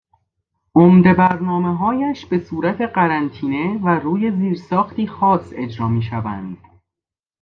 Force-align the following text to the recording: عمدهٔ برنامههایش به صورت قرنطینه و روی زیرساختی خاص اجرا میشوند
عمدهٔ 0.75 1.13
برنامههایش 1.13 2.25
به 2.25 2.39
صورت 2.39 2.81
قرنطینه 2.81 3.79
و 3.83 3.87
روی 3.89 4.31
زیرساختی 4.31 5.07
خاص 5.07 5.53
اجرا 5.55 5.87
میشوند 5.87 6.57